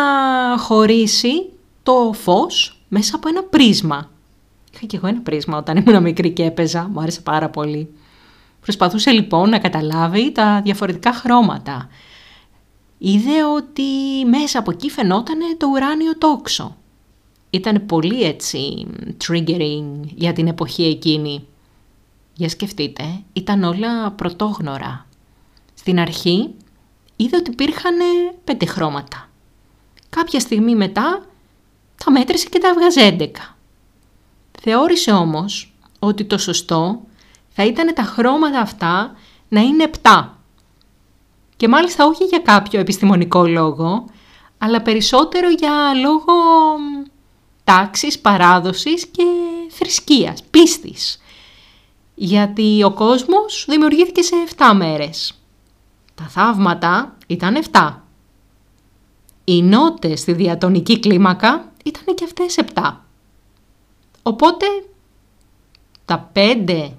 [0.58, 1.50] χωρίσει
[1.84, 4.10] το φως μέσα από ένα πρίσμα.
[4.74, 7.94] Είχα και εγώ ένα πρίσμα όταν ήμουν μικρή και έπαιζα, μου άρεσε πάρα πολύ.
[8.62, 11.89] Προσπαθούσε λοιπόν να καταλάβει τα διαφορετικά χρώματα.
[12.97, 13.84] Είδε ότι
[14.26, 16.76] μέσα από εκεί φαινόταν το ουράνιο τόξο.
[17.49, 18.88] Ήταν πολύ έτσι
[19.28, 21.47] triggering για την εποχή εκείνη.
[22.34, 23.03] Για σκεφτείτε,
[23.34, 25.05] ήταν όλα πρωτόγνωρα.
[25.74, 26.53] Στην αρχή
[27.16, 27.95] είδε ότι υπήρχαν
[28.43, 29.30] πέντε χρώματα.
[30.10, 31.26] Κάποια στιγμή μετά
[32.05, 33.55] τα μέτρησε και τα έβγαζε 11.
[34.62, 37.01] Θεώρησε όμως ότι το σωστό
[37.62, 39.16] θα ήταν τα χρώματα αυτά
[39.49, 40.28] να είναι 7.
[41.57, 44.05] Και μάλιστα όχι για κάποιο επιστημονικό λόγο,
[44.57, 46.34] αλλά περισσότερο για λόγο
[47.64, 49.24] τάξης, παράδοσης και
[49.70, 51.22] θρησκείας, πίστης.
[52.16, 55.41] Γιατί ο κόσμος δημιουργήθηκε σε 7 μέρες.
[56.16, 58.03] Τα θαύματα ήταν 7.
[59.43, 63.05] Οι νότες στη διατονική κλίμακα ήταν και αυτές 7.
[64.24, 64.66] Οπότε
[66.05, 66.91] τα 5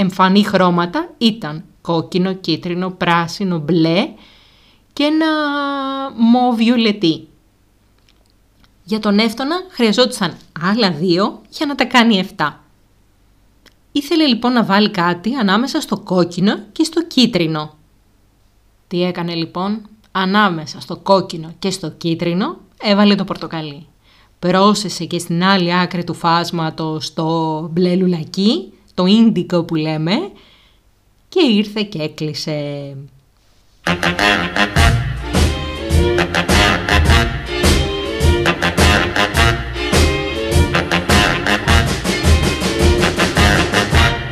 [0.00, 4.08] εμφανή χρώματα ήταν κόκκινο, κίτρινο, πράσινο, μπλε
[4.92, 5.26] και ένα
[6.16, 7.28] μοβιολετή.
[8.84, 12.52] Για τον Εύτονα χρειαζόντουσαν άλλα δύο για να τα κάνει 7.
[13.92, 17.74] Ήθελε λοιπόν να βάλει κάτι ανάμεσα στο κόκκινο και στο κίτρινο.
[18.88, 23.86] Τι έκανε λοιπόν, ανάμεσα στο κόκκινο και στο κίτρινο έβαλε το πορτοκαλί.
[24.38, 30.12] Πρόσεσε και στην άλλη άκρη του φάσματος το μπλε λουλακί, το ίντικο που λέμε,
[31.28, 32.96] και ήρθε και έκλεισε.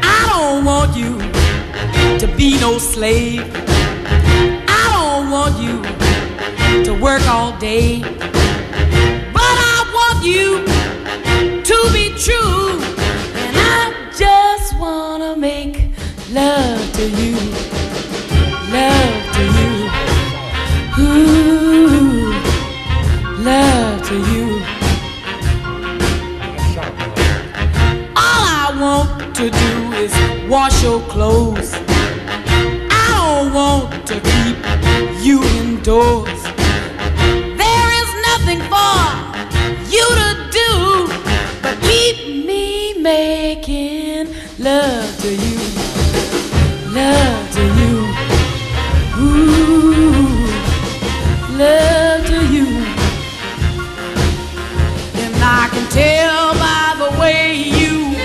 [0.02, 1.12] I don't want you
[2.20, 3.44] to be no slave.
[4.80, 5.76] I don't want you
[6.86, 7.88] to work all day.
[9.36, 10.48] But I want you
[11.70, 12.80] to be true.
[13.48, 13.97] And I
[14.78, 15.90] to make
[16.30, 17.36] love to you.
[18.70, 19.72] Love to you.
[21.00, 22.32] Ooh,
[23.42, 24.62] love to you.
[28.14, 30.12] All I want to do is
[30.48, 31.74] wash your clothes.
[32.90, 34.56] I don't want to keep
[35.24, 36.42] you indoors.
[37.62, 39.27] There is nothing for
[45.28, 45.58] to you.
[46.88, 47.94] Love to you.
[49.20, 50.48] Ooh,
[51.52, 52.66] love to you.
[55.20, 58.16] And I can tell by the way you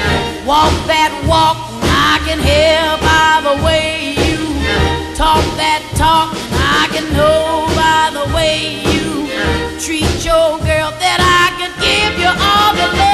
[0.47, 4.39] walk that walk I can hear by the way you
[5.13, 6.31] talk that talk.
[6.55, 9.27] I can know by the way you
[9.77, 13.12] treat your girl that I could give you all the love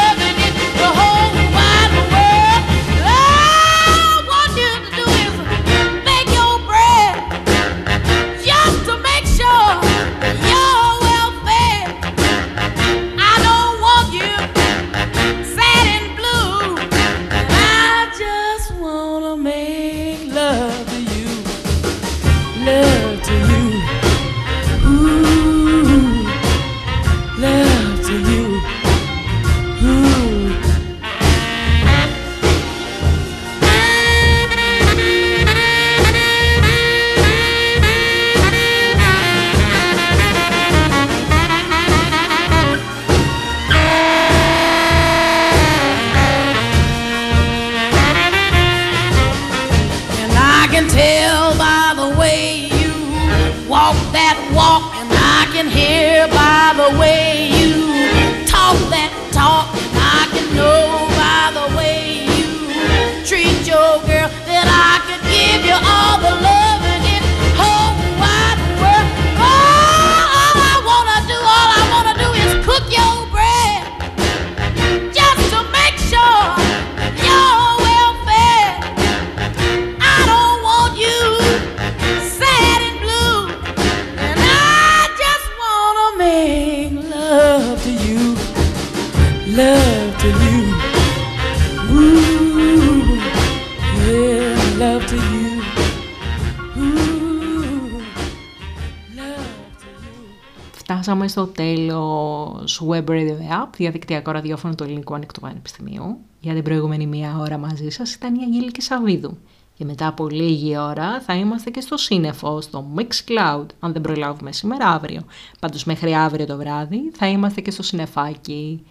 [101.27, 106.17] Φτάσαμε στο τέλος Web Radio App, διαδικτυακό ραδιόφωνο του Ελληνικού Ανοιχτού Πανεπιστημίου.
[106.39, 109.37] Για την προηγούμενη μία ώρα μαζί σας ήταν η Αγγέλικη Σαββίδου.
[109.73, 114.51] Και μετά από λίγη ώρα θα είμαστε και στο σύννεφο, στο Mixcloud, αν δεν προλάβουμε
[114.51, 115.21] σήμερα αύριο.
[115.59, 118.85] Πάντως μέχρι αύριο το βράδυ θα είμαστε και στο συννεφάκι.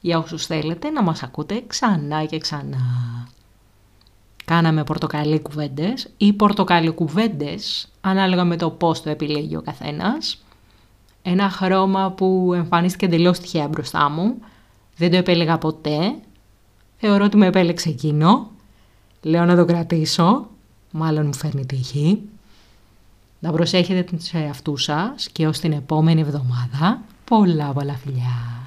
[0.00, 2.78] Για όσους θέλετε να μας ακούτε ξανά και ξανά.
[4.44, 10.44] Κάναμε πορτοκαλί κουβέντες ή πορτοκαλί κουβέντες, ανάλογα με το πώς το επιλέγει ο καθένας.
[11.22, 14.34] Ένα χρώμα που εμφανίστηκε εντελώς τυχαία μπροστά μου.
[14.96, 16.14] Δεν το επέλεγα ποτέ.
[16.96, 18.50] Θεωρώ ότι με επέλεξε εκείνο.
[19.22, 20.48] Λέω να το κρατήσω.
[20.90, 22.22] Μάλλον μου φέρνει τύχη.
[23.38, 28.59] Να προσέχετε τους εαυτούς σας και ως την επόμενη εβδομάδα πολλά πολλά φιλιά.